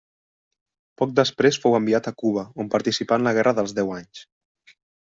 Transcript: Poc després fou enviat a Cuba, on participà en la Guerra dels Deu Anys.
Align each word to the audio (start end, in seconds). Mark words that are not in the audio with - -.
Poc 1.01 1.11
després 1.19 1.59
fou 1.67 1.77
enviat 1.81 2.11
a 2.13 2.15
Cuba, 2.23 2.47
on 2.65 2.75
participà 2.79 3.21
en 3.23 3.31
la 3.31 3.37
Guerra 3.39 3.57
dels 3.63 3.81
Deu 3.83 3.97
Anys. 4.01 4.27